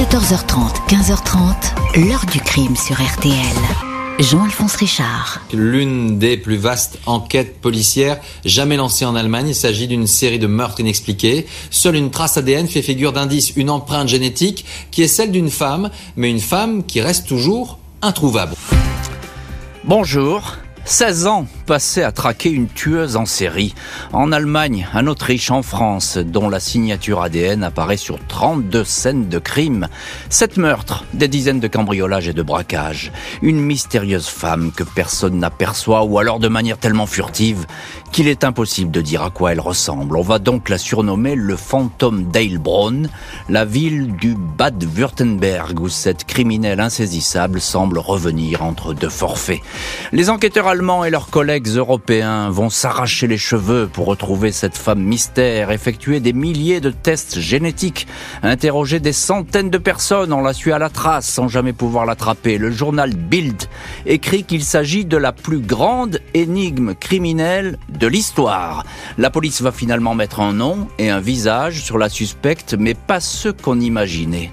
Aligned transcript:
14h30, 0.00 0.88
15h30, 0.88 2.08
l'heure 2.08 2.24
du 2.32 2.40
crime 2.40 2.74
sur 2.74 2.94
RTL. 2.94 3.34
Jean-Alphonse 4.18 4.76
Richard. 4.76 5.42
L'une 5.52 6.18
des 6.18 6.38
plus 6.38 6.56
vastes 6.56 6.98
enquêtes 7.04 7.60
policières 7.60 8.18
jamais 8.46 8.78
lancées 8.78 9.04
en 9.04 9.14
Allemagne. 9.14 9.48
Il 9.48 9.54
s'agit 9.54 9.88
d'une 9.88 10.06
série 10.06 10.38
de 10.38 10.46
meurtres 10.46 10.80
inexpliqués. 10.80 11.46
Seule 11.70 11.96
une 11.96 12.10
trace 12.10 12.38
ADN 12.38 12.66
fait 12.66 12.80
figure 12.80 13.12
d'indice, 13.12 13.52
une 13.56 13.68
empreinte 13.68 14.08
génétique 14.08 14.64
qui 14.90 15.02
est 15.02 15.06
celle 15.06 15.32
d'une 15.32 15.50
femme, 15.50 15.90
mais 16.16 16.30
une 16.30 16.40
femme 16.40 16.82
qui 16.86 17.02
reste 17.02 17.28
toujours 17.28 17.78
introuvable. 18.00 18.54
Bonjour. 19.84 20.56
16 20.84 21.26
ans 21.26 21.46
passés 21.66 22.02
à 22.02 22.10
traquer 22.10 22.50
une 22.50 22.66
tueuse 22.66 23.16
en 23.16 23.26
série. 23.26 23.74
En 24.12 24.32
Allemagne, 24.32 24.88
en 24.92 25.06
Autriche, 25.06 25.50
en 25.50 25.62
France, 25.62 26.16
dont 26.18 26.48
la 26.48 26.58
signature 26.58 27.22
ADN 27.22 27.62
apparaît 27.62 27.96
sur 27.96 28.18
32 28.26 28.82
scènes 28.84 29.28
de 29.28 29.38
crime. 29.38 29.88
Sept 30.30 30.56
meurtres, 30.56 31.04
des 31.14 31.28
dizaines 31.28 31.60
de 31.60 31.68
cambriolages 31.68 32.28
et 32.28 32.32
de 32.32 32.42
braquages. 32.42 33.12
Une 33.42 33.60
mystérieuse 33.60 34.26
femme 34.26 34.72
que 34.72 34.82
personne 34.82 35.38
n'aperçoit 35.38 36.04
ou 36.04 36.18
alors 36.18 36.40
de 36.40 36.48
manière 36.48 36.78
tellement 36.78 37.06
furtive 37.06 37.66
qu'il 38.10 38.26
est 38.26 38.42
impossible 38.42 38.90
de 38.90 39.00
dire 39.00 39.22
à 39.22 39.30
quoi 39.30 39.52
elle 39.52 39.60
ressemble. 39.60 40.16
On 40.16 40.22
va 40.22 40.40
donc 40.40 40.68
la 40.68 40.78
surnommer 40.78 41.36
le 41.36 41.56
fantôme 41.56 42.24
d'Eilbronn, 42.24 43.08
la 43.48 43.64
ville 43.64 44.16
du 44.16 44.34
Bad-Württemberg 44.34 45.78
où 45.78 45.88
cette 45.88 46.24
criminelle 46.24 46.80
insaisissable 46.80 47.60
semble 47.60 47.98
revenir 47.98 48.64
entre 48.64 48.94
deux 48.94 49.08
forfaits. 49.08 49.60
Les 50.10 50.30
enquêteurs 50.30 50.66
allemands 50.70 51.04
et 51.04 51.10
leurs 51.10 51.30
collègues 51.30 51.66
européens 51.66 52.48
vont 52.48 52.70
s'arracher 52.70 53.26
les 53.26 53.38
cheveux 53.38 53.88
pour 53.92 54.06
retrouver 54.06 54.52
cette 54.52 54.78
femme 54.78 55.02
mystère, 55.02 55.72
effectuer 55.72 56.20
des 56.20 56.32
milliers 56.32 56.80
de 56.80 56.90
tests 56.90 57.40
génétiques, 57.40 58.06
interroger 58.44 59.00
des 59.00 59.12
centaines 59.12 59.70
de 59.70 59.78
personnes, 59.78 60.32
on 60.32 60.42
la 60.42 60.52
suit 60.52 60.70
à 60.70 60.78
la 60.78 60.88
trace 60.88 61.26
sans 61.26 61.48
jamais 61.48 61.72
pouvoir 61.72 62.06
l'attraper. 62.06 62.56
Le 62.56 62.70
journal 62.70 63.16
Bild 63.16 63.64
écrit 64.06 64.44
qu'il 64.44 64.62
s'agit 64.62 65.04
de 65.04 65.16
la 65.16 65.32
plus 65.32 65.58
grande 65.58 66.20
énigme 66.34 66.94
criminelle 66.94 67.76
de 67.88 68.06
l'histoire. 68.06 68.84
La 69.18 69.30
police 69.30 69.62
va 69.62 69.72
finalement 69.72 70.14
mettre 70.14 70.38
un 70.38 70.52
nom 70.52 70.86
et 70.98 71.10
un 71.10 71.20
visage 71.20 71.82
sur 71.82 71.98
la 71.98 72.08
suspecte, 72.08 72.76
mais 72.78 72.94
pas 72.94 73.18
ceux 73.18 73.52
qu'on 73.52 73.80
imaginait. 73.80 74.52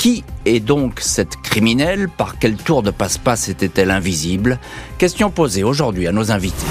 Qui 0.00 0.24
est 0.46 0.60
donc 0.60 1.00
cette 1.00 1.36
criminelle? 1.42 2.08
Par 2.08 2.38
quel 2.38 2.56
tour 2.56 2.82
de 2.82 2.90
passe-passe 2.90 3.50
était-elle 3.50 3.90
invisible? 3.90 4.58
Question 4.96 5.28
posée 5.28 5.62
aujourd'hui 5.62 6.06
à 6.06 6.12
nos 6.12 6.32
invités. 6.32 6.64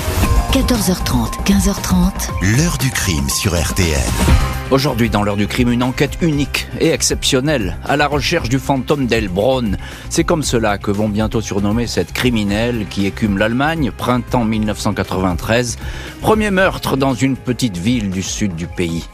14h30, 0.51 1.43
15h30. 1.45 2.57
L'heure 2.57 2.79
du 2.79 2.89
crime 2.89 3.29
sur 3.29 3.53
RTL. 3.53 4.01
Aujourd'hui, 4.71 5.11
dans 5.11 5.21
l'heure 5.21 5.37
du 5.37 5.45
crime, 5.45 5.71
une 5.71 5.83
enquête 5.83 6.17
unique 6.21 6.65
et 6.79 6.89
exceptionnelle 6.89 7.77
à 7.85 7.97
la 7.97 8.07
recherche 8.07 8.49
du 8.49 8.57
fantôme 8.57 9.05
d'Elbronn. 9.05 9.77
C'est 10.09 10.23
comme 10.23 10.41
cela 10.41 10.79
que 10.79 10.89
vont 10.89 11.07
bientôt 11.07 11.41
surnommer 11.41 11.85
cette 11.85 12.13
criminelle 12.13 12.87
qui 12.89 13.05
écume 13.05 13.37
l'Allemagne, 13.37 13.91
printemps 13.95 14.43
1993. 14.43 15.77
Premier 16.19 16.49
meurtre 16.49 16.97
dans 16.97 17.13
une 17.13 17.37
petite 17.37 17.77
ville 17.77 18.09
du 18.09 18.23
sud 18.23 18.55
du 18.55 18.65
pays. 18.65 19.05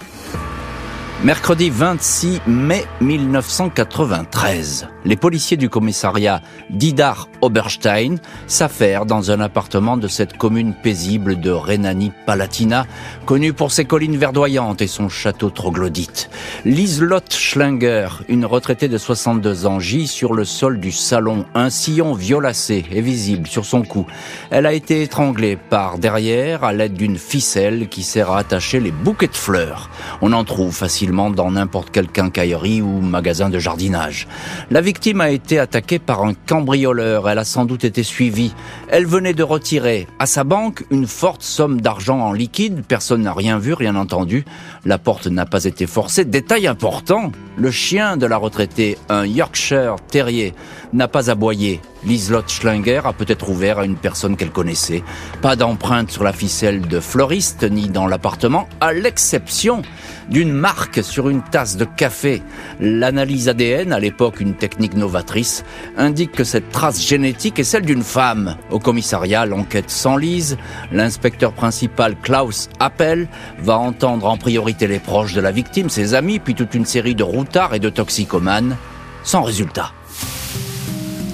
Mercredi 1.24 1.70
26 1.70 2.42
mai 2.46 2.86
1993, 3.00 4.95
les 5.06 5.16
policiers 5.16 5.56
du 5.56 5.70
commissariat 5.70 6.42
d'Idar 6.70 7.30
Oberstein 7.42 8.18
s'affairent 8.48 9.06
dans 9.06 9.32
un 9.32 9.40
appartement 9.40 9.98
de 9.98 10.08
cette 10.08 10.36
commune 10.36 10.74
paisible 10.74 11.40
de 11.40 11.52
Rhénanie-Palatina, 11.52 12.88
connue 13.26 13.54
pour 13.54 13.72
ses 13.72 13.86
collines 13.86 14.18
verdoyantes 14.18 14.82
et 14.82 14.88
son 14.88 15.08
château 15.08 15.52
troglodyte. 15.52 16.30
Liselotte 16.66 17.34
Schlinger, 17.34 18.08
une 18.28 18.46
retraitée 18.46 18.88
de 18.88 18.98
62 18.98 19.68
ans, 19.68 19.80
gît 19.80 20.08
sur 20.08 20.34
le 20.34 20.44
sol 20.44 20.80
du 20.80 20.92
salon. 20.92 21.46
Un 21.54 21.70
sillon 21.70 22.14
violacé 22.14 22.86
est 22.92 23.02
visible 23.02 23.48
sur 23.48 23.66
son 23.66 23.84
cou. 23.84 24.08
Elle 24.50 24.66
a 24.66 24.74
été 24.74 25.04
étranglée 25.04 25.56
par 25.56 26.00
derrière 26.00 26.64
à 26.64 26.74
l'aide 26.74 26.94
d'une 26.94 27.18
ficelle 27.18 27.88
qui 27.90 28.02
sert 28.02 28.32
à 28.32 28.40
attacher 28.40 28.80
les 28.80 28.92
bouquets 28.92 29.28
de 29.28 29.36
fleurs. 29.36 29.92
On 30.22 30.34
en 30.34 30.44
trouve 30.44 30.76
facilement 30.76 31.30
dans 31.30 31.52
n'importe 31.52 31.92
quelle 31.92 32.08
quincaillerie 32.08 32.82
ou 32.82 33.02
magasin 33.02 33.50
de 33.50 33.60
jardinage. 33.60 34.28
La 34.72 34.82
victime 34.82 34.95
a 35.20 35.30
été 35.30 35.60
attaquée 35.60 36.00
par 36.00 36.24
un 36.24 36.34
cambrioleur. 36.34 37.30
Elle 37.30 37.38
a 37.38 37.44
sans 37.44 37.66
doute 37.66 37.84
été 37.84 38.04
suivie. 38.04 38.54
Elle 38.90 39.06
venait 39.06 39.34
de 39.34 39.44
retirer 39.44 40.08
à 40.20 40.26
sa 40.26 40.44
banque 40.44 40.84
une 40.90 41.06
forte 41.06 41.44
somme 41.44 41.82
d'argent 41.82 42.20
en 42.20 42.34
liquide. 42.34 42.84
Personne 42.88 43.22
n'a 43.24 43.34
rien 43.34 43.60
vu, 43.60 43.74
rien 43.74 43.96
entendu. 43.96 44.46
La 44.84 44.98
porte 44.98 45.28
n'a 45.28 45.46
pas 45.46 45.66
été 45.66 45.86
forcée. 45.86 46.26
Détail 46.26 46.68
important, 46.68 47.32
le 47.58 47.72
chien 47.72 48.18
de 48.18 48.26
la 48.26 48.38
retraitée, 48.38 48.98
un 49.10 49.26
Yorkshire 49.26 49.96
Terrier, 50.10 50.54
n'a 50.94 51.08
pas 51.08 51.30
aboyé. 51.30 51.82
Liselotte 52.06 52.52
Schlinger 52.52 53.02
a 53.04 53.14
peut-être 53.14 53.50
ouvert 53.50 53.80
à 53.80 53.86
une 53.86 53.96
personne 53.96 54.38
qu'elle 54.38 54.52
connaissait. 54.52 55.04
Pas 55.42 55.56
d'empreinte 55.56 56.12
sur 56.12 56.24
la 56.24 56.34
ficelle 56.34 56.82
de 56.82 57.00
fleuriste 57.00 57.64
ni 57.64 57.90
dans 57.90 58.06
l'appartement, 58.06 58.68
à 58.80 58.94
l'exception 58.94 59.82
d'une 60.30 60.52
marque 60.52 61.04
sur 61.04 61.30
une 61.30 61.42
tasse 61.42 61.78
de 61.78 61.86
café. 61.86 62.42
L'analyse 62.80 63.50
ADN, 63.50 63.92
à 63.92 64.00
l'époque 64.00 64.40
une 64.40 64.54
technique 64.54 64.96
novatrice, 64.96 65.64
indique 65.98 66.32
que 66.32 66.44
cette 66.44 66.70
trace 66.70 67.02
génétique 67.02 67.60
est 67.60 67.64
celle 67.64 67.86
d'une 67.86 68.04
femme. 68.04 68.56
Au 68.70 68.80
commissariat, 68.80 69.46
l'enquête 69.46 69.90
s'enlise. 69.90 70.58
L'inspecteur 70.92 71.54
principal 71.54 72.16
Klaus 72.22 72.70
Appel 72.80 73.28
va 73.60 73.78
entendre 73.78 74.28
en 74.28 74.38
priorité 74.38 74.88
les 74.88 75.00
proches 75.00 75.34
de 75.34 75.42
la 75.42 75.52
victime, 75.52 75.90
ses 75.90 76.14
amis, 76.14 76.40
puis 76.40 76.56
toute 76.56 76.76
une 76.76 76.86
série 76.86 77.16
de 77.16 77.24
et 77.74 77.80
de 77.80 77.90
toxicomanes, 77.90 78.78
sans 79.24 79.42
résultat. 79.44 79.92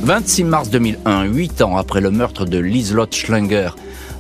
26 0.04 0.44
mars 0.44 0.70
2001, 0.70 1.24
8 1.26 1.62
ans 1.62 1.78
après 1.78 2.02
le 2.02 2.12
meurtre 2.12 2.46
de 2.46 2.58
Liselotte 2.58 3.16
Schlinger, 3.16 3.72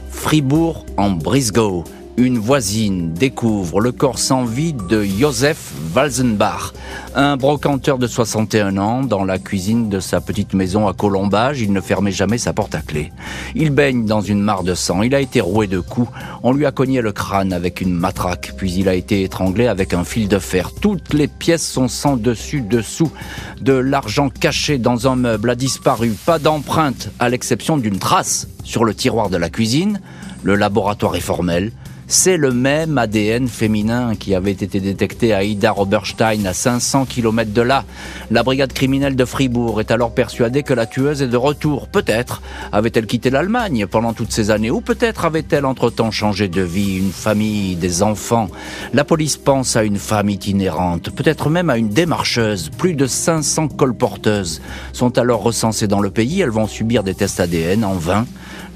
Fribourg 0.09 0.85
en 0.97 1.11
Brisgau, 1.11 1.83
une 2.17 2.37
voisine 2.37 3.13
découvre 3.13 3.79
le 3.79 3.91
corps 3.91 4.19
sans 4.19 4.45
vie 4.45 4.73
de 4.73 5.03
Joseph 5.03 5.71
Walzenbach, 5.95 6.73
un 7.15 7.37
brocanteur 7.37 7.97
de 7.97 8.07
61 8.07 8.77
ans 8.77 9.03
dans 9.03 9.23
la 9.23 9.39
cuisine 9.39 9.89
de 9.89 9.99
sa 9.99 10.21
petite 10.21 10.53
maison 10.53 10.87
à 10.87 10.93
Colombage. 10.93 11.61
Il 11.61 11.73
ne 11.73 11.81
fermait 11.81 12.11
jamais 12.11 12.37
sa 12.37 12.53
porte 12.53 12.75
à 12.75 12.81
clé. 12.81 13.11
Il 13.55 13.71
baigne 13.71 14.05
dans 14.05 14.21
une 14.21 14.41
mare 14.41 14.63
de 14.63 14.73
sang. 14.73 15.01
Il 15.01 15.15
a 15.15 15.19
été 15.19 15.41
roué 15.41 15.67
de 15.67 15.79
coups. 15.79 16.11
On 16.43 16.53
lui 16.53 16.65
a 16.65 16.71
cogné 16.71 17.01
le 17.01 17.11
crâne 17.11 17.53
avec 17.53 17.81
une 17.81 17.93
matraque, 17.93 18.53
puis 18.57 18.73
il 18.73 18.87
a 18.87 18.93
été 18.93 19.23
étranglé 19.23 19.67
avec 19.67 19.93
un 19.93 20.03
fil 20.03 20.27
de 20.27 20.39
fer. 20.39 20.71
Toutes 20.79 21.13
les 21.13 21.27
pièces 21.27 21.67
sont 21.67 21.87
sans 21.87 22.17
dessus 22.17 22.61
dessous. 22.61 23.11
De 23.61 23.73
l'argent 23.73 24.29
caché 24.29 24.77
dans 24.77 25.07
un 25.07 25.15
meuble 25.15 25.49
a 25.49 25.55
disparu. 25.55 26.11
Pas 26.25 26.39
d'empreinte, 26.39 27.09
à 27.19 27.29
l'exception 27.29 27.77
d'une 27.77 27.99
trace 27.99 28.47
sur 28.63 28.83
le 28.83 28.93
tiroir 28.93 29.29
de 29.29 29.37
la 29.37 29.49
cuisine. 29.49 30.01
Le 30.43 30.55
laboratoire 30.55 31.15
est 31.15 31.19
formel. 31.19 31.71
C'est 32.13 32.35
le 32.35 32.51
même 32.51 32.97
ADN 32.97 33.47
féminin 33.47 34.15
qui 34.15 34.35
avait 34.35 34.51
été 34.51 34.81
détecté 34.81 35.33
à 35.33 35.45
Ida 35.45 35.73
Oberstein, 35.77 36.45
à 36.45 36.53
500 36.53 37.05
km 37.05 37.53
de 37.53 37.61
là. 37.61 37.85
La 38.31 38.43
brigade 38.43 38.73
criminelle 38.73 39.15
de 39.15 39.23
Fribourg 39.23 39.79
est 39.79 39.91
alors 39.91 40.13
persuadée 40.13 40.61
que 40.61 40.73
la 40.73 40.85
tueuse 40.85 41.21
est 41.21 41.29
de 41.29 41.37
retour. 41.37 41.87
Peut-être 41.87 42.41
avait-elle 42.73 43.05
quitté 43.05 43.29
l'Allemagne 43.29 43.87
pendant 43.87 44.11
toutes 44.11 44.33
ces 44.33 44.51
années, 44.51 44.69
ou 44.69 44.81
peut-être 44.81 45.23
avait-elle 45.23 45.65
entre-temps 45.65 46.11
changé 46.11 46.49
de 46.49 46.61
vie, 46.61 46.97
une 46.97 47.13
famille, 47.13 47.77
des 47.77 48.03
enfants. 48.03 48.49
La 48.93 49.05
police 49.05 49.37
pense 49.37 49.77
à 49.77 49.85
une 49.85 49.97
femme 49.97 50.29
itinérante, 50.29 51.11
peut-être 51.11 51.49
même 51.49 51.69
à 51.69 51.77
une 51.77 51.87
démarcheuse. 51.87 52.71
Plus 52.77 52.93
de 52.93 53.07
500 53.07 53.69
colporteuses 53.69 54.61
sont 54.91 55.17
alors 55.17 55.43
recensées 55.43 55.87
dans 55.87 56.01
le 56.01 56.09
pays. 56.09 56.41
Elles 56.41 56.49
vont 56.49 56.67
subir 56.67 57.03
des 57.03 57.15
tests 57.15 57.39
ADN 57.39 57.85
en 57.85 57.93
vain. 57.93 58.25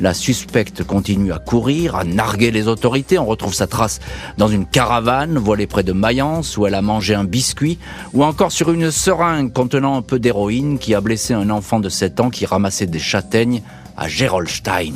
La 0.02 0.14
suspecte 0.14 0.84
continue 0.84 1.32
à 1.32 1.40
courir, 1.40 1.96
à 1.96 2.04
narguer 2.04 2.52
les 2.52 2.68
autorités. 2.68 3.18
On 3.18 3.26
retrouve 3.26 3.54
sa 3.54 3.68
trace 3.68 4.00
dans 4.38 4.48
une 4.48 4.66
caravane 4.66 5.38
voilée 5.38 5.68
près 5.68 5.84
de 5.84 5.94
Mayence 5.94 6.58
où 6.58 6.66
elle 6.68 6.76
a 6.76 6.82
mangé 6.82 7.16
un 7.16 7.24
biscuit 7.24 7.80
ou 8.14 8.24
encore 8.24 8.52
sur 8.52 8.72
une 8.72 8.92
seringue 8.92 9.54
contenant 9.54 9.96
un 9.96 10.02
peu 10.02 10.20
d'héroïne 10.20 10.80
qui 10.80 10.94
a 10.94 11.02
blessé 11.02 11.34
un 11.34 11.50
enfant 11.50 11.80
de 11.80 11.90
7 11.90 12.20
ans 12.20 12.30
qui 12.30 12.46
ramassait 12.46 12.88
des 12.88 13.00
châtaignes 13.00 13.62
à 13.96 14.08
Gerolstein. 14.08 14.94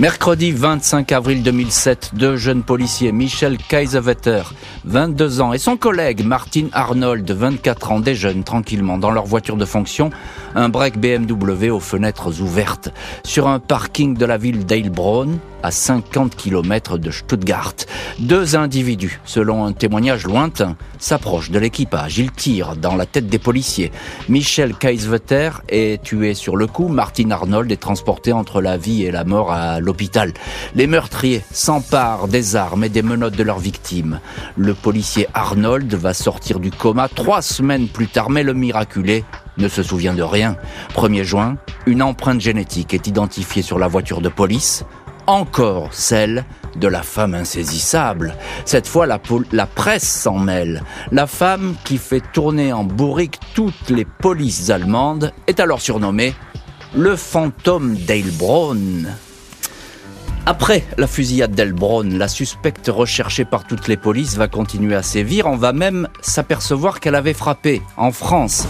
Mercredi 0.00 0.50
25 0.50 1.12
avril 1.12 1.44
2007, 1.44 2.10
deux 2.14 2.34
jeunes 2.36 2.64
policiers, 2.64 3.12
Michel 3.12 3.56
Kaiserwetter, 3.56 4.42
22 4.84 5.40
ans, 5.40 5.52
et 5.52 5.58
son 5.58 5.76
collègue 5.76 6.24
Martin 6.24 6.66
Arnold, 6.72 7.30
24 7.30 7.92
ans, 7.92 8.00
déjeunent 8.00 8.42
tranquillement 8.42 8.98
dans 8.98 9.12
leur 9.12 9.24
voiture 9.24 9.56
de 9.56 9.64
fonction, 9.64 10.10
un 10.56 10.68
break 10.68 10.98
BMW 10.98 11.70
aux 11.70 11.78
fenêtres 11.78 12.40
ouvertes. 12.40 12.88
Sur 13.22 13.46
un 13.46 13.60
parking 13.60 14.16
de 14.16 14.26
la 14.26 14.36
ville 14.36 14.66
d'Eilbronn, 14.66 15.38
à 15.64 15.70
50 15.70 16.36
km 16.36 16.98
de 16.98 17.10
Stuttgart. 17.10 17.74
Deux 18.18 18.54
individus, 18.54 19.18
selon 19.24 19.64
un 19.64 19.72
témoignage 19.72 20.26
lointain, 20.26 20.76
s'approchent 20.98 21.50
de 21.50 21.58
l'équipage. 21.58 22.18
Ils 22.18 22.30
tirent 22.30 22.76
dans 22.76 22.96
la 22.96 23.06
tête 23.06 23.28
des 23.28 23.38
policiers. 23.38 23.90
Michel 24.28 24.74
Kaisvetter 24.74 25.50
est 25.70 26.02
tué 26.02 26.34
sur 26.34 26.56
le 26.56 26.66
coup. 26.66 26.88
Martin 26.88 27.30
Arnold 27.30 27.72
est 27.72 27.80
transporté 27.80 28.30
entre 28.32 28.60
la 28.60 28.76
vie 28.76 29.04
et 29.04 29.10
la 29.10 29.24
mort 29.24 29.52
à 29.52 29.80
l'hôpital. 29.80 30.34
Les 30.74 30.86
meurtriers 30.86 31.42
s'emparent 31.50 32.28
des 32.28 32.56
armes 32.56 32.84
et 32.84 32.90
des 32.90 33.02
menottes 33.02 33.36
de 33.36 33.42
leurs 33.42 33.58
victimes. 33.58 34.20
Le 34.58 34.74
policier 34.74 35.28
Arnold 35.32 35.94
va 35.94 36.12
sortir 36.12 36.60
du 36.60 36.70
coma 36.70 37.08
trois 37.08 37.40
semaines 37.40 37.88
plus 37.88 38.08
tard, 38.08 38.28
mais 38.28 38.42
le 38.42 38.52
miraculé 38.52 39.24
ne 39.56 39.68
se 39.68 39.82
souvient 39.82 40.14
de 40.14 40.22
rien. 40.22 40.56
1er 40.94 41.22
juin, 41.22 41.56
une 41.86 42.02
empreinte 42.02 42.40
génétique 42.40 42.92
est 42.92 43.06
identifiée 43.06 43.62
sur 43.62 43.78
la 43.78 43.88
voiture 43.88 44.20
de 44.20 44.28
police, 44.28 44.84
encore 45.26 45.92
celle 45.92 46.44
de 46.76 46.88
la 46.88 47.02
femme 47.02 47.34
insaisissable. 47.34 48.34
Cette 48.64 48.86
fois, 48.86 49.06
la, 49.06 49.18
presse 49.66 50.08
s'en 50.08 50.38
mêle. 50.38 50.82
La 51.12 51.26
femme 51.26 51.74
qui 51.84 51.98
fait 51.98 52.22
tourner 52.32 52.72
en 52.72 52.84
bourrique 52.84 53.38
toutes 53.54 53.90
les 53.90 54.04
polices 54.04 54.70
allemandes 54.70 55.32
est 55.46 55.60
alors 55.60 55.80
surnommée 55.80 56.34
le 56.94 57.16
fantôme 57.16 57.94
d'Eilbronn. 57.94 59.08
Après 60.46 60.84
la 60.98 61.06
fusillade 61.06 61.52
d'Elbron, 61.52 62.04
la 62.18 62.28
suspecte 62.28 62.88
recherchée 62.88 63.46
par 63.46 63.64
toutes 63.64 63.88
les 63.88 63.96
polices 63.96 64.36
va 64.36 64.46
continuer 64.46 64.94
à 64.94 65.02
sévir. 65.02 65.46
On 65.46 65.56
va 65.56 65.72
même 65.72 66.06
s'apercevoir 66.20 67.00
qu'elle 67.00 67.14
avait 67.14 67.32
frappé 67.32 67.80
en 67.96 68.12
France. 68.12 68.66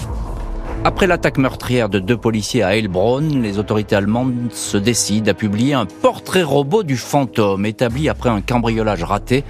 Après 0.87 1.07
l'attaque 1.07 1.39
meurtrière 1.39 1.89
de 1.89 1.99
deux 1.99 2.19
policiers 2.19 2.63
à 2.63 2.77
Heilbronn, 2.77 3.41
les 3.41 3.59
autorités 3.59 3.97
allemandes 3.97 4.53
se 4.53 4.77
décident 4.77 5.31
à 5.31 5.35
publier 5.35 5.73
un 5.73 5.87
portrait 5.87 6.43
robot 6.43 6.83
du 6.83 6.99
fantôme 6.99 7.65
établi 7.65 8.11
après 8.11 8.29
un 8.29 8.43
cambriolage 8.43 9.03
raté 9.03 9.45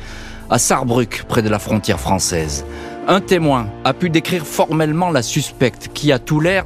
à 0.48 0.60
Saarbrück, 0.60 1.24
près 1.26 1.42
de 1.42 1.48
la 1.48 1.58
frontière 1.58 1.98
française. 1.98 2.64
Un 3.08 3.20
témoin 3.20 3.66
a 3.82 3.94
pu 3.94 4.10
décrire 4.10 4.46
formellement 4.46 5.10
la 5.10 5.22
suspecte 5.22 5.90
qui 5.92 6.12
a 6.12 6.20
tout 6.20 6.38
l'air 6.38 6.64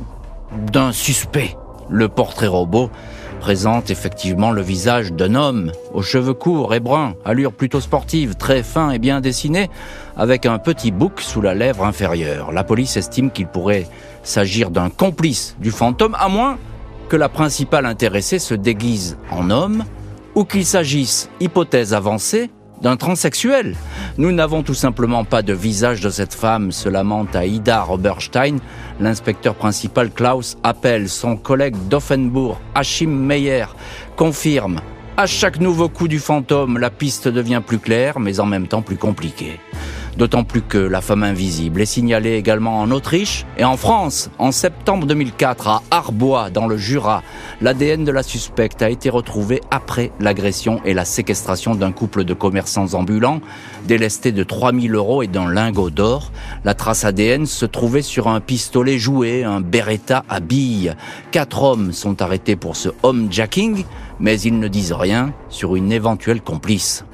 d'un 0.70 0.92
suspect. 0.92 1.56
Le 1.88 2.10
portrait 2.10 2.46
robot 2.46 2.90
présente 3.38 3.90
effectivement 3.90 4.50
le 4.50 4.62
visage 4.62 5.12
d'un 5.12 5.34
homme, 5.34 5.72
aux 5.92 6.02
cheveux 6.02 6.34
courts 6.34 6.74
et 6.74 6.80
bruns, 6.80 7.14
allure 7.24 7.52
plutôt 7.52 7.80
sportive, 7.80 8.34
très 8.34 8.62
fin 8.62 8.90
et 8.90 8.98
bien 8.98 9.20
dessiné, 9.20 9.70
avec 10.16 10.46
un 10.46 10.58
petit 10.58 10.90
bouc 10.90 11.20
sous 11.20 11.40
la 11.40 11.54
lèvre 11.54 11.84
inférieure. 11.84 12.52
La 12.52 12.64
police 12.64 12.96
estime 12.96 13.30
qu'il 13.30 13.46
pourrait 13.46 13.86
s'agir 14.22 14.70
d'un 14.70 14.90
complice 14.90 15.56
du 15.60 15.70
fantôme, 15.70 16.16
à 16.18 16.28
moins 16.28 16.58
que 17.08 17.16
la 17.16 17.28
principale 17.28 17.86
intéressée 17.86 18.38
se 18.38 18.54
déguise 18.54 19.16
en 19.30 19.50
homme, 19.50 19.84
ou 20.34 20.44
qu'il 20.44 20.66
s'agisse, 20.66 21.30
hypothèse 21.40 21.94
avancée, 21.94 22.50
d'un 22.82 22.96
transsexuel. 22.96 23.76
Nous 24.16 24.32
n'avons 24.32 24.62
tout 24.62 24.74
simplement 24.74 25.24
pas 25.24 25.42
de 25.42 25.52
visage 25.52 26.00
de 26.00 26.10
cette 26.10 26.34
femme, 26.34 26.72
se 26.72 26.88
lamente 26.88 27.34
à 27.36 27.46
Ida 27.46 27.82
Roberstein. 27.82 28.58
L'inspecteur 29.00 29.54
principal 29.54 30.10
Klaus 30.10 30.56
appelle 30.62 31.08
son 31.08 31.36
collègue 31.36 31.76
d'Offenbourg, 31.88 32.60
Achim 32.74 33.10
Meyer, 33.10 33.66
confirme. 34.16 34.80
À 35.16 35.26
chaque 35.26 35.58
nouveau 35.58 35.88
coup 35.88 36.06
du 36.06 36.20
fantôme, 36.20 36.78
la 36.78 36.90
piste 36.90 37.26
devient 37.26 37.62
plus 37.66 37.80
claire, 37.80 38.20
mais 38.20 38.38
en 38.38 38.46
même 38.46 38.68
temps 38.68 38.82
plus 38.82 38.96
compliquée. 38.96 39.58
D'autant 40.16 40.44
plus 40.44 40.62
que 40.62 40.78
la 40.78 41.00
femme 41.00 41.22
invisible 41.22 41.80
est 41.80 41.86
signalée 41.86 42.34
également 42.34 42.80
en 42.80 42.90
Autriche 42.90 43.46
et 43.56 43.64
en 43.64 43.76
France. 43.76 44.30
En 44.38 44.50
septembre 44.50 45.06
2004, 45.06 45.68
à 45.68 45.82
Arbois, 45.90 46.50
dans 46.50 46.66
le 46.66 46.76
Jura, 46.76 47.22
l'ADN 47.60 48.04
de 48.04 48.10
la 48.10 48.22
suspecte 48.22 48.82
a 48.82 48.90
été 48.90 49.10
retrouvé 49.10 49.60
après 49.70 50.10
l'agression 50.18 50.80
et 50.84 50.94
la 50.94 51.04
séquestration 51.04 51.74
d'un 51.74 51.92
couple 51.92 52.24
de 52.24 52.34
commerçants 52.34 52.94
ambulants, 52.94 53.40
délestés 53.86 54.32
de 54.32 54.42
3000 54.42 54.94
euros 54.94 55.22
et 55.22 55.28
d'un 55.28 55.50
lingot 55.50 55.90
d'or. 55.90 56.32
La 56.64 56.74
trace 56.74 57.04
ADN 57.04 57.46
se 57.46 57.66
trouvait 57.66 58.02
sur 58.02 58.28
un 58.28 58.40
pistolet 58.40 58.98
joué, 58.98 59.44
un 59.44 59.60
Beretta 59.60 60.24
à 60.28 60.40
billes. 60.40 60.94
Quatre 61.30 61.62
hommes 61.62 61.92
sont 61.92 62.20
arrêtés 62.22 62.56
pour 62.56 62.76
ce 62.76 62.88
homejacking, 63.02 63.84
mais 64.20 64.40
ils 64.40 64.58
ne 64.58 64.68
disent 64.68 64.92
rien 64.92 65.32
sur 65.48 65.76
une 65.76 65.92
éventuelle 65.92 66.40
complice. 66.40 67.04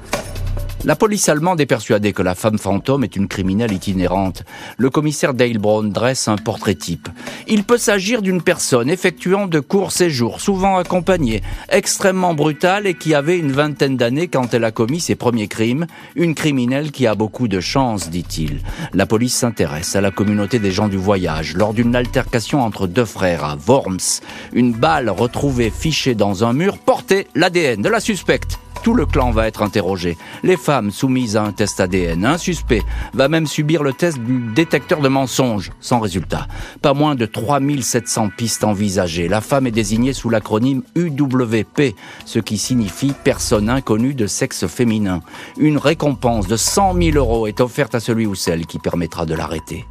La 0.85 0.95
police 0.95 1.29
allemande 1.29 1.59
est 1.59 1.65
persuadée 1.65 2.13
que 2.13 2.21
la 2.21 2.35
femme 2.35 2.59
fantôme 2.59 3.03
est 3.03 3.15
une 3.15 3.27
criminelle 3.27 3.71
itinérante. 3.71 4.43
Le 4.77 4.91
commissaire 4.91 5.33
Dale 5.33 5.57
dresse 5.57 6.27
un 6.27 6.35
portrait 6.35 6.75
type. 6.75 7.09
Il 7.47 7.63
peut 7.63 7.79
s'agir 7.79 8.21
d'une 8.21 8.43
personne 8.43 8.87
effectuant 8.87 9.47
de 9.47 9.59
courts 9.59 9.91
séjours, 9.91 10.41
souvent 10.41 10.77
accompagnée, 10.77 11.41
extrêmement 11.69 12.35
brutale 12.35 12.85
et 12.85 12.93
qui 12.93 13.15
avait 13.15 13.39
une 13.39 13.51
vingtaine 13.51 13.97
d'années 13.97 14.27
quand 14.27 14.53
elle 14.53 14.63
a 14.63 14.69
commis 14.69 14.99
ses 14.99 15.15
premiers 15.15 15.47
crimes. 15.47 15.87
Une 16.15 16.35
criminelle 16.35 16.91
qui 16.91 17.07
a 17.07 17.15
beaucoup 17.15 17.47
de 17.47 17.61
chance, 17.61 18.11
dit-il. 18.11 18.59
La 18.93 19.07
police 19.07 19.33
s'intéresse 19.33 19.95
à 19.95 20.01
la 20.01 20.11
communauté 20.11 20.59
des 20.59 20.71
gens 20.71 20.87
du 20.87 20.97
voyage. 20.97 21.55
Lors 21.55 21.73
d'une 21.73 21.95
altercation 21.95 22.61
entre 22.61 22.85
deux 22.85 23.05
frères 23.05 23.43
à 23.43 23.57
Worms, 23.67 24.21
une 24.53 24.73
balle 24.73 25.09
retrouvée 25.09 25.71
fichée 25.71 26.13
dans 26.13 26.43
un 26.43 26.53
mur 26.53 26.77
portait 26.77 27.25
l'ADN 27.33 27.81
de 27.81 27.89
la 27.89 27.99
suspecte. 27.99 28.59
Tout 28.83 28.93
le 28.93 29.05
clan 29.05 29.31
va 29.31 29.47
être 29.47 29.61
interrogé. 29.61 30.17
Les 30.43 30.57
femmes 30.57 30.91
soumises 30.91 31.37
à 31.37 31.43
un 31.43 31.51
test 31.51 31.79
ADN. 31.79 32.25
Un 32.25 32.37
suspect 32.37 32.83
va 33.13 33.27
même 33.27 33.47
subir 33.47 33.83
le 33.83 33.93
test 33.93 34.19
du 34.19 34.53
détecteur 34.53 35.01
de 35.01 35.07
mensonges, 35.07 35.71
sans 35.79 35.99
résultat. 35.99 36.47
Pas 36.81 36.93
moins 36.93 37.15
de 37.15 37.25
3700 37.25 38.29
pistes 38.35 38.63
envisagées. 38.63 39.27
La 39.27 39.41
femme 39.41 39.67
est 39.67 39.71
désignée 39.71 40.13
sous 40.13 40.29
l'acronyme 40.29 40.83
UWP, 40.95 41.95
ce 42.25 42.39
qui 42.39 42.57
signifie 42.57 43.13
personne 43.23 43.69
inconnue 43.69 44.13
de 44.13 44.27
sexe 44.27 44.67
féminin. 44.67 45.21
Une 45.57 45.77
récompense 45.77 46.47
de 46.47 46.57
100 46.57 46.93
000 47.01 47.17
euros 47.17 47.47
est 47.47 47.61
offerte 47.61 47.95
à 47.95 47.99
celui 47.99 48.25
ou 48.25 48.35
celle 48.35 48.65
qui 48.65 48.79
permettra 48.79 49.25
de 49.25 49.33
l'arrêter. 49.33 49.85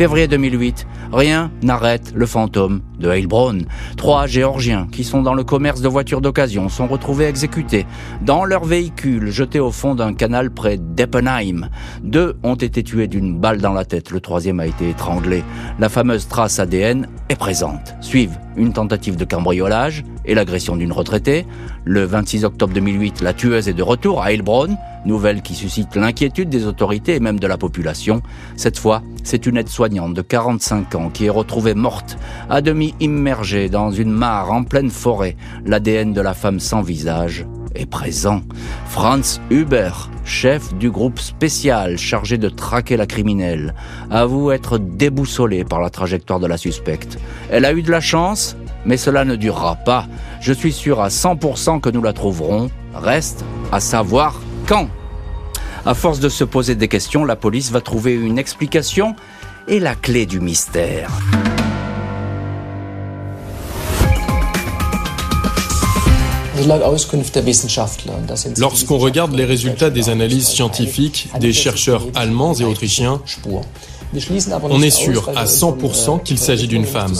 Février 0.00 0.28
2008, 0.28 0.86
rien 1.12 1.50
n'arrête 1.62 2.12
le 2.14 2.26
fantôme 2.26 2.82
de 2.98 3.10
Heilbronn. 3.10 3.64
Trois 3.96 4.26
Géorgiens 4.26 4.86
qui 4.90 5.04
sont 5.04 5.22
dans 5.22 5.34
le 5.34 5.44
commerce 5.44 5.80
de 5.80 5.88
voitures 5.88 6.20
d'occasion 6.20 6.68
sont 6.68 6.86
retrouvés 6.86 7.26
exécutés 7.26 7.86
dans 8.22 8.44
leur 8.44 8.64
véhicule 8.64 9.30
jeté 9.30 9.60
au 9.60 9.70
fond 9.70 9.94
d'un 9.94 10.14
canal 10.14 10.50
près 10.50 10.78
d'Eppenheim. 10.78 11.68
Deux 12.02 12.36
ont 12.42 12.54
été 12.54 12.82
tués 12.82 13.08
d'une 13.08 13.38
balle 13.38 13.60
dans 13.60 13.72
la 13.72 13.84
tête, 13.84 14.10
le 14.10 14.20
troisième 14.20 14.60
a 14.60 14.66
été 14.66 14.90
étranglé. 14.90 15.42
La 15.78 15.88
fameuse 15.88 16.28
trace 16.28 16.58
ADN 16.58 17.08
est 17.28 17.36
présente. 17.36 17.94
Suivent 18.00 18.38
une 18.56 18.72
tentative 18.72 19.16
de 19.16 19.24
cambriolage 19.24 20.04
et 20.24 20.34
l'agression 20.34 20.76
d'une 20.76 20.92
retraitée. 20.92 21.46
Le 21.84 22.04
26 22.04 22.44
octobre 22.44 22.74
2008, 22.74 23.22
la 23.22 23.32
tueuse 23.32 23.68
est 23.68 23.74
de 23.74 23.82
retour 23.82 24.22
à 24.22 24.32
Heilbronn, 24.32 24.76
nouvelle 25.06 25.40
qui 25.40 25.54
suscite 25.54 25.96
l'inquiétude 25.96 26.50
des 26.50 26.66
autorités 26.66 27.14
et 27.14 27.20
même 27.20 27.40
de 27.40 27.46
la 27.46 27.56
population. 27.56 28.20
Cette 28.56 28.78
fois, 28.78 29.02
c'est 29.24 29.46
une 29.46 29.56
aide-soignante 29.56 30.14
de 30.14 30.22
45 30.22 30.94
ans 30.96 30.99
qui 31.08 31.26
est 31.26 31.30
retrouvée 31.30 31.74
morte, 31.74 32.18
à 32.50 32.60
demi 32.60 32.94
immergée 33.00 33.70
dans 33.70 33.90
une 33.90 34.12
mare 34.12 34.52
en 34.52 34.64
pleine 34.64 34.90
forêt. 34.90 35.36
L'ADN 35.64 36.12
de 36.12 36.20
la 36.20 36.34
femme 36.34 36.60
sans 36.60 36.82
visage 36.82 37.46
est 37.74 37.86
présent. 37.86 38.42
Franz 38.86 39.40
Huber, 39.50 39.90
chef 40.24 40.74
du 40.74 40.90
groupe 40.90 41.18
spécial 41.18 41.96
chargé 41.96 42.36
de 42.36 42.48
traquer 42.48 42.96
la 42.96 43.06
criminelle, 43.06 43.74
avoue 44.10 44.50
être 44.50 44.78
déboussolé 44.78 45.64
par 45.64 45.80
la 45.80 45.90
trajectoire 45.90 46.40
de 46.40 46.46
la 46.46 46.56
suspecte. 46.56 47.18
Elle 47.50 47.64
a 47.64 47.72
eu 47.72 47.82
de 47.82 47.90
la 47.90 48.00
chance, 48.00 48.56
mais 48.84 48.96
cela 48.96 49.24
ne 49.24 49.36
durera 49.36 49.76
pas. 49.76 50.06
Je 50.40 50.52
suis 50.52 50.72
sûr 50.72 51.00
à 51.00 51.08
100% 51.08 51.80
que 51.80 51.90
nous 51.90 52.02
la 52.02 52.12
trouverons. 52.12 52.70
Reste 52.94 53.44
à 53.72 53.80
savoir 53.80 54.40
quand. 54.66 54.88
À 55.86 55.94
force 55.94 56.20
de 56.20 56.28
se 56.28 56.44
poser 56.44 56.74
des 56.74 56.88
questions, 56.88 57.24
la 57.24 57.36
police 57.36 57.70
va 57.70 57.80
trouver 57.80 58.14
une 58.14 58.38
explication 58.38 59.14
et 59.70 59.78
la 59.78 59.94
clé 59.94 60.26
du 60.26 60.40
mystère. 60.40 61.10
Lorsqu'on 68.58 68.98
regarde 68.98 69.32
les 69.32 69.44
résultats 69.44 69.90
des 69.90 70.10
analyses 70.10 70.48
scientifiques 70.48 71.28
des 71.38 71.52
chercheurs 71.52 72.04
allemands 72.16 72.52
et 72.54 72.64
autrichiens, 72.64 73.22
on 74.64 74.82
est 74.82 74.90
sûr 74.90 75.30
à 75.36 75.44
100% 75.44 76.22
qu'il 76.24 76.38
s'agit 76.38 76.66
d'une 76.66 76.84
femme. 76.84 77.14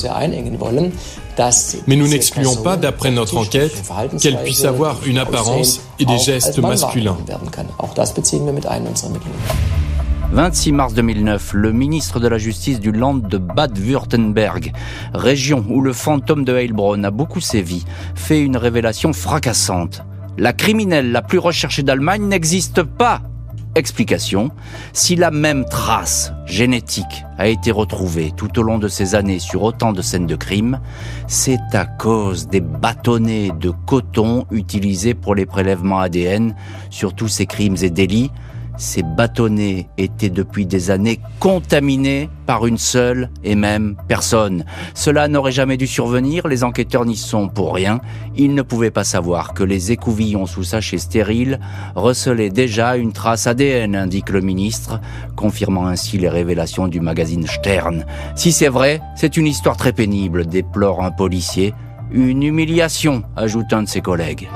Mais 1.86 1.96
nous 1.96 2.08
n'excluons 2.08 2.56
pas, 2.56 2.76
d'après 2.76 3.12
notre 3.12 3.36
enquête, 3.36 3.72
qu'elle 4.20 4.42
puisse 4.42 4.64
avoir 4.64 4.98
une 5.06 5.18
apparence 5.18 5.80
et 6.00 6.04
des 6.04 6.18
gestes 6.18 6.58
masculins. 6.58 7.16
26 10.32 10.72
mars 10.72 10.94
2009, 10.94 11.54
le 11.54 11.72
ministre 11.72 12.20
de 12.20 12.28
la 12.28 12.38
Justice 12.38 12.78
du 12.78 12.92
Land 12.92 13.14
de 13.14 13.36
Bade-Württemberg, 13.36 14.72
région 15.12 15.64
où 15.68 15.80
le 15.80 15.92
fantôme 15.92 16.44
de 16.44 16.54
Heilbronn 16.54 17.04
a 17.04 17.10
beaucoup 17.10 17.40
sévi, 17.40 17.84
fait 18.14 18.40
une 18.40 18.56
révélation 18.56 19.12
fracassante. 19.12 20.04
La 20.38 20.52
criminelle 20.52 21.10
la 21.10 21.22
plus 21.22 21.38
recherchée 21.38 21.82
d'Allemagne 21.82 22.22
n'existe 22.22 22.84
pas 22.84 23.22
Explication, 23.76 24.50
si 24.92 25.14
la 25.14 25.30
même 25.30 25.64
trace 25.64 26.32
génétique 26.44 27.24
a 27.38 27.46
été 27.46 27.70
retrouvée 27.70 28.32
tout 28.36 28.58
au 28.58 28.64
long 28.64 28.78
de 28.78 28.88
ces 28.88 29.14
années 29.14 29.38
sur 29.38 29.62
autant 29.62 29.92
de 29.92 30.02
scènes 30.02 30.26
de 30.26 30.34
crime, 30.34 30.80
c'est 31.28 31.60
à 31.72 31.86
cause 31.86 32.48
des 32.48 32.60
bâtonnets 32.60 33.50
de 33.60 33.70
coton 33.86 34.44
utilisés 34.50 35.14
pour 35.14 35.36
les 35.36 35.46
prélèvements 35.46 36.00
ADN 36.00 36.56
sur 36.90 37.14
tous 37.14 37.28
ces 37.28 37.46
crimes 37.46 37.76
et 37.80 37.90
délits, 37.90 38.32
ces 38.80 39.02
bâtonnets 39.02 39.88
étaient 39.98 40.30
depuis 40.30 40.64
des 40.64 40.90
années 40.90 41.20
contaminés 41.38 42.30
par 42.46 42.66
une 42.66 42.78
seule 42.78 43.30
et 43.44 43.54
même 43.54 43.94
personne. 44.08 44.64
Cela 44.94 45.28
n'aurait 45.28 45.52
jamais 45.52 45.76
dû 45.76 45.86
survenir, 45.86 46.48
les 46.48 46.64
enquêteurs 46.64 47.04
n'y 47.04 47.16
sont 47.16 47.48
pour 47.48 47.74
rien. 47.74 48.00
Ils 48.36 48.54
ne 48.54 48.62
pouvaient 48.62 48.90
pas 48.90 49.04
savoir 49.04 49.52
que 49.52 49.62
les 49.62 49.92
écouvillons 49.92 50.46
sous 50.46 50.64
sachet 50.64 50.98
stérile 50.98 51.60
recelaient 51.94 52.50
déjà 52.50 52.96
une 52.96 53.12
trace 53.12 53.46
ADN, 53.46 53.94
indique 53.94 54.30
le 54.30 54.40
ministre, 54.40 54.98
confirmant 55.36 55.86
ainsi 55.86 56.16
les 56.16 56.30
révélations 56.30 56.88
du 56.88 57.00
magazine 57.00 57.46
Stern. 57.46 58.06
Si 58.34 58.50
c'est 58.50 58.68
vrai, 58.68 59.00
c'est 59.14 59.36
une 59.36 59.46
histoire 59.46 59.76
très 59.76 59.92
pénible, 59.92 60.46
déplore 60.46 61.04
un 61.04 61.10
policier. 61.10 61.74
Une 62.12 62.42
humiliation, 62.42 63.22
ajoute 63.36 63.72
un 63.72 63.82
de 63.82 63.88
ses 63.88 64.00
collègues. 64.00 64.48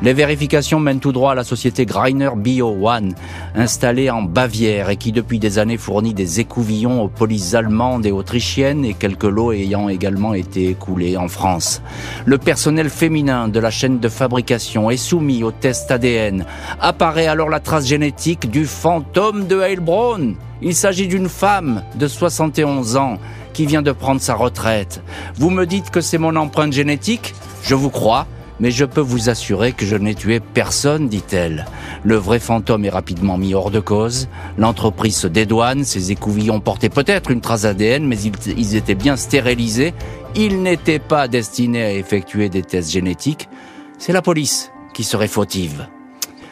Les 0.00 0.12
vérifications 0.12 0.78
mènent 0.78 1.00
tout 1.00 1.10
droit 1.10 1.32
à 1.32 1.34
la 1.34 1.42
société 1.42 1.84
Greiner 1.84 2.30
Bio 2.36 2.68
One, 2.88 3.14
installée 3.56 4.10
en 4.10 4.22
Bavière 4.22 4.90
et 4.90 4.96
qui 4.96 5.10
depuis 5.10 5.40
des 5.40 5.58
années 5.58 5.76
fournit 5.76 6.14
des 6.14 6.38
écouvillons 6.38 7.02
aux 7.02 7.08
polices 7.08 7.54
allemandes 7.54 8.06
et 8.06 8.12
autrichiennes 8.12 8.84
et 8.84 8.94
quelques 8.94 9.24
lots 9.24 9.50
ayant 9.50 9.88
également 9.88 10.34
été 10.34 10.68
écoulés 10.68 11.16
en 11.16 11.26
France. 11.26 11.82
Le 12.26 12.38
personnel 12.38 12.90
féminin 12.90 13.48
de 13.48 13.58
la 13.58 13.72
chaîne 13.72 13.98
de 13.98 14.08
fabrication 14.08 14.88
est 14.88 14.96
soumis 14.96 15.42
au 15.42 15.50
test 15.50 15.90
ADN. 15.90 16.46
Apparaît 16.80 17.26
alors 17.26 17.48
la 17.48 17.58
trace 17.58 17.86
génétique 17.86 18.48
du 18.48 18.66
fantôme 18.66 19.48
de 19.48 19.60
Heilbronn. 19.60 20.36
Il 20.62 20.76
s'agit 20.76 21.08
d'une 21.08 21.28
femme 21.28 21.82
de 21.96 22.06
71 22.06 22.96
ans 22.96 23.18
qui 23.52 23.66
vient 23.66 23.82
de 23.82 23.90
prendre 23.90 24.20
sa 24.20 24.36
retraite. 24.36 25.02
Vous 25.34 25.50
me 25.50 25.66
dites 25.66 25.90
que 25.90 26.00
c'est 26.00 26.18
mon 26.18 26.36
empreinte 26.36 26.72
génétique? 26.72 27.34
Je 27.64 27.74
vous 27.74 27.90
crois 27.90 28.28
mais 28.60 28.70
je 28.70 28.84
peux 28.84 29.00
vous 29.00 29.28
assurer 29.28 29.72
que 29.72 29.86
je 29.86 29.96
n'ai 29.96 30.14
tué 30.14 30.40
personne, 30.40 31.08
dit-elle. 31.08 31.66
Le 32.02 32.16
vrai 32.16 32.38
fantôme 32.38 32.84
est 32.84 32.90
rapidement 32.90 33.38
mis 33.38 33.54
hors 33.54 33.70
de 33.70 33.80
cause. 33.80 34.28
L'entreprise 34.56 35.16
se 35.16 35.26
dédouane, 35.26 35.84
ses 35.84 36.12
écouvillons 36.12 36.60
portaient 36.60 36.88
peut-être 36.88 37.30
une 37.30 37.40
trace 37.40 37.64
ADN, 37.64 38.06
mais 38.06 38.18
ils, 38.20 38.76
étaient 38.76 38.94
bien 38.94 39.16
stérilisés. 39.16 39.94
Ils 40.34 40.62
n'étaient 40.62 40.98
pas 40.98 41.28
destinés 41.28 41.82
à 41.82 41.92
effectuer 41.92 42.48
des 42.48 42.62
tests 42.62 42.90
génétiques. 42.90 43.48
C'est 43.98 44.12
la 44.12 44.22
police 44.22 44.70
qui 44.94 45.04
serait 45.04 45.28
fautive. 45.28 45.86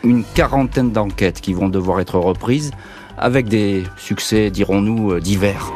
Une 0.05 0.25
quarantaine 0.35 0.93
d'enquêtes 0.93 1.41
qui 1.41 1.53
vont 1.53 1.69
devoir 1.69 2.01
être 2.01 2.19
reprises, 2.19 2.71
avec 3.19 3.49
des 3.49 3.85
succès, 3.97 4.51
dirons-nous, 4.51 5.13
euh, 5.13 5.21
divers. 5.21 5.73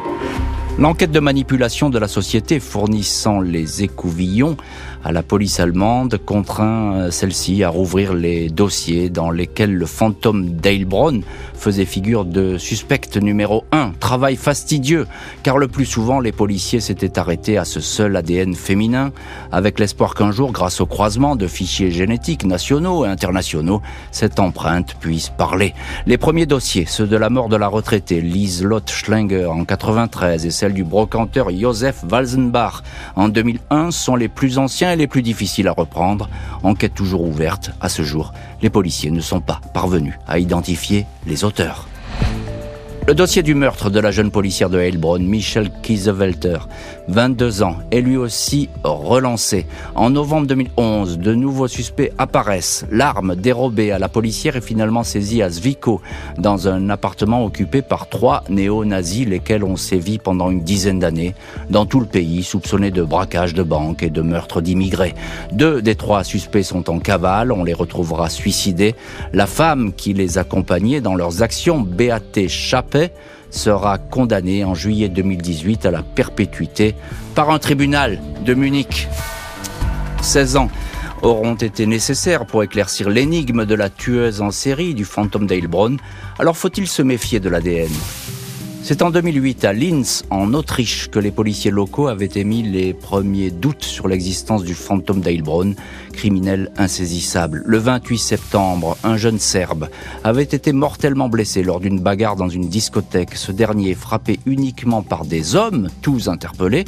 L'enquête 0.79 1.11
de 1.11 1.19
manipulation 1.19 1.89
de 1.89 1.99
la 1.99 2.07
société 2.07 2.59
fournissant 2.59 3.41
les 3.41 3.83
écouvillons 3.83 4.55
à 5.03 5.11
la 5.11 5.23
police 5.23 5.59
allemande 5.59 6.19
contraint 6.25 6.93
euh, 6.93 7.11
celle-ci 7.11 7.63
à 7.63 7.69
rouvrir 7.69 8.13
les 8.13 8.49
dossiers 8.49 9.09
dans 9.09 9.31
lesquels 9.31 9.73
le 9.73 9.85
fantôme 9.85 10.51
d'Heilbronn 10.51 11.23
faisait 11.55 11.85
figure 11.85 12.25
de 12.25 12.57
suspect 12.57 13.01
numéro 13.21 13.65
1. 13.71 13.93
Travail 13.99 14.35
fastidieux, 14.35 15.07
car 15.43 15.57
le 15.57 15.67
plus 15.67 15.85
souvent 15.85 16.19
les 16.19 16.31
policiers 16.31 16.79
s'étaient 16.79 17.19
arrêtés 17.19 17.57
à 17.57 17.65
ce 17.65 17.79
seul 17.79 18.15
ADN 18.15 18.55
féminin, 18.55 19.11
avec 19.51 19.79
l'espoir 19.79 20.15
qu'un 20.15 20.31
jour, 20.31 20.51
grâce 20.51 20.81
au 20.81 20.85
croisement 20.85 21.35
de 21.35 21.47
fichiers 21.47 21.91
génétiques 21.91 22.45
nationaux 22.45 23.05
et 23.05 23.09
internationaux, 23.09 23.81
cette 24.11 24.39
empreinte 24.39 24.95
puisse 24.99 25.29
parler. 25.29 25.73
Les 26.05 26.17
premiers 26.17 26.45
dossiers, 26.45 26.85
ceux 26.87 27.07
de 27.07 27.17
la 27.17 27.29
mort 27.29 27.49
de 27.49 27.55
la 27.55 27.67
retraitée 27.67 28.21
Lise 28.21 28.63
Lotte 28.63 28.89
Schlinger 28.89 29.45
en 29.45 29.63
93 29.63 30.45
et 30.45 30.51
celle 30.51 30.73
du 30.73 30.83
brocanteur 30.83 31.49
Josef 31.51 32.03
Walzenbach 32.09 32.81
en 33.15 33.29
2001, 33.29 33.91
sont 33.91 34.15
les 34.15 34.29
plus 34.29 34.57
anciens 34.57 34.90
les 34.95 35.07
plus 35.07 35.21
difficiles 35.21 35.67
à 35.67 35.73
reprendre. 35.73 36.29
Enquête 36.63 36.93
toujours 36.93 37.23
ouverte. 37.23 37.71
À 37.81 37.89
ce 37.89 38.03
jour, 38.03 38.33
les 38.61 38.69
policiers 38.69 39.11
ne 39.11 39.21
sont 39.21 39.41
pas 39.41 39.61
parvenus 39.73 40.17
à 40.27 40.39
identifier 40.39 41.05
les 41.25 41.43
auteurs. 41.43 41.87
Le 43.07 43.15
dossier 43.15 43.41
du 43.41 43.55
meurtre 43.55 43.89
de 43.89 43.99
la 43.99 44.11
jeune 44.11 44.29
policière 44.29 44.69
de 44.69 44.77
Heilbronn, 44.77 45.25
Michelle 45.25 45.71
Kiesevelter, 45.81 46.59
22 47.07 47.63
ans, 47.63 47.77
est 47.89 47.99
lui 47.99 48.15
aussi 48.15 48.69
relancé. 48.83 49.65
En 49.95 50.11
novembre 50.11 50.45
2011, 50.45 51.17
de 51.17 51.33
nouveaux 51.33 51.67
suspects 51.67 52.11
apparaissent. 52.19 52.85
L'arme 52.91 53.35
dérobée 53.35 53.91
à 53.91 53.97
la 53.97 54.07
policière 54.07 54.55
est 54.55 54.61
finalement 54.61 55.03
saisie 55.03 55.41
à 55.41 55.49
Zwickau, 55.49 55.99
dans 56.37 56.67
un 56.67 56.91
appartement 56.91 57.43
occupé 57.43 57.81
par 57.81 58.07
trois 58.07 58.43
néo-nazis, 58.49 59.27
lesquels 59.27 59.63
ont 59.63 59.77
sévi 59.77 60.19
pendant 60.19 60.51
une 60.51 60.61
dizaine 60.61 60.99
d'années 60.99 61.33
dans 61.71 61.87
tout 61.87 62.01
le 62.01 62.05
pays, 62.05 62.43
soupçonnés 62.43 62.91
de 62.91 63.01
braquage 63.01 63.55
de 63.55 63.63
banques 63.63 64.03
et 64.03 64.11
de 64.11 64.21
meurtre 64.21 64.61
d'immigrés. 64.61 65.15
Deux 65.51 65.81
des 65.81 65.95
trois 65.95 66.23
suspects 66.23 66.63
sont 66.63 66.87
en 66.91 66.99
cavale, 66.99 67.51
on 67.51 67.63
les 67.63 67.73
retrouvera 67.73 68.29
suicidés. 68.29 68.93
La 69.33 69.47
femme 69.47 69.91
qui 69.91 70.13
les 70.13 70.37
accompagnait 70.37 71.01
dans 71.01 71.15
leurs 71.15 71.41
actions, 71.41 71.81
Beate 71.81 72.47
Chap 72.47 72.90
sera 73.49 73.97
condamné 73.97 74.63
en 74.63 74.73
juillet 74.73 75.09
2018 75.09 75.85
à 75.85 75.91
la 75.91 76.03
perpétuité 76.03 76.95
par 77.35 77.49
un 77.49 77.59
tribunal 77.59 78.19
de 78.45 78.53
Munich. 78.53 79.07
16 80.21 80.57
ans 80.57 80.69
auront 81.21 81.55
été 81.55 81.85
nécessaires 81.85 82.45
pour 82.45 82.63
éclaircir 82.63 83.09
l'énigme 83.09 83.65
de 83.65 83.75
la 83.75 83.89
tueuse 83.89 84.41
en 84.41 84.51
série 84.51 84.93
du 84.93 85.05
fantôme 85.05 85.47
d'Heilbronn. 85.47 85.97
Alors 86.39 86.57
faut-il 86.57 86.87
se 86.87 87.01
méfier 87.01 87.39
de 87.39 87.49
l'ADN 87.49 87.91
c'est 88.83 89.01
en 89.03 89.11
2008 89.11 89.65
à 89.65 89.73
Linz, 89.73 90.23
en 90.29 90.53
Autriche, 90.53 91.09
que 91.09 91.19
les 91.19 91.31
policiers 91.31 91.71
locaux 91.71 92.07
avaient 92.07 92.29
émis 92.35 92.63
les 92.63 92.93
premiers 92.93 93.51
doutes 93.51 93.83
sur 93.83 94.07
l'existence 94.07 94.63
du 94.63 94.73
fantôme 94.73 95.21
d'Heilbronn, 95.21 95.75
criminel 96.13 96.71
insaisissable. 96.77 97.61
Le 97.65 97.77
28 97.77 98.17
septembre, 98.17 98.97
un 99.03 99.17
jeune 99.17 99.39
Serbe 99.39 99.89
avait 100.23 100.43
été 100.43 100.73
mortellement 100.73 101.29
blessé 101.29 101.63
lors 101.63 101.79
d'une 101.79 101.99
bagarre 101.99 102.35
dans 102.35 102.49
une 102.49 102.69
discothèque. 102.69 103.35
Ce 103.35 103.51
dernier, 103.51 103.93
frappé 103.93 104.39
uniquement 104.45 105.03
par 105.03 105.25
des 105.25 105.55
hommes, 105.55 105.89
tous 106.01 106.27
interpellés, 106.27 106.85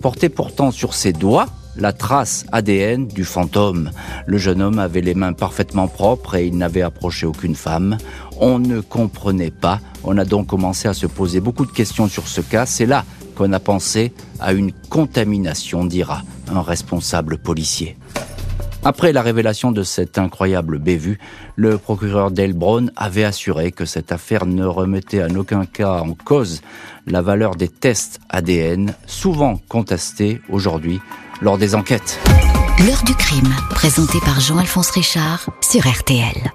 portait 0.00 0.28
pourtant 0.28 0.70
sur 0.70 0.94
ses 0.94 1.12
doigts 1.12 1.46
la 1.76 1.92
trace 1.92 2.46
ADN 2.52 3.06
du 3.06 3.24
fantôme. 3.24 3.90
Le 4.26 4.38
jeune 4.38 4.62
homme 4.62 4.78
avait 4.78 5.00
les 5.00 5.14
mains 5.14 5.32
parfaitement 5.32 5.88
propres 5.88 6.36
et 6.36 6.46
il 6.46 6.56
n'avait 6.56 6.82
approché 6.82 7.26
aucune 7.26 7.54
femme. 7.54 7.98
On 8.38 8.58
ne 8.58 8.80
comprenait 8.80 9.50
pas. 9.50 9.80
On 10.04 10.18
a 10.18 10.24
donc 10.24 10.46
commencé 10.46 10.88
à 10.88 10.94
se 10.94 11.06
poser 11.06 11.40
beaucoup 11.40 11.66
de 11.66 11.72
questions 11.72 12.08
sur 12.08 12.28
ce 12.28 12.40
cas. 12.40 12.66
C'est 12.66 12.86
là 12.86 13.04
qu'on 13.34 13.52
a 13.52 13.60
pensé 13.60 14.12
à 14.40 14.52
une 14.52 14.72
contamination, 14.90 15.84
dira 15.84 16.22
un 16.48 16.62
responsable 16.62 17.38
policier. 17.38 17.96
Après 18.84 19.12
la 19.12 19.20
révélation 19.20 19.72
de 19.72 19.82
cette 19.82 20.16
incroyable 20.16 20.78
bévue, 20.78 21.18
le 21.56 21.76
procureur 21.76 22.30
Delbron 22.30 22.86
avait 22.94 23.24
assuré 23.24 23.72
que 23.72 23.84
cette 23.84 24.12
affaire 24.12 24.46
ne 24.46 24.64
remettait 24.64 25.24
en 25.24 25.34
aucun 25.34 25.66
cas 25.66 25.98
en 25.98 26.14
cause 26.14 26.62
la 27.08 27.20
valeur 27.20 27.56
des 27.56 27.68
tests 27.68 28.20
ADN, 28.28 28.94
souvent 29.06 29.60
contestés 29.68 30.40
aujourd'hui 30.48 31.00
lors 31.40 31.58
des 31.58 31.74
enquêtes. 31.74 32.18
L'heure 32.86 33.02
du 33.04 33.14
crime, 33.14 33.54
présenté 33.70 34.18
par 34.20 34.40
Jean-Alphonse 34.40 34.90
Richard 34.90 35.48
sur 35.60 35.86
RTL. 35.86 36.52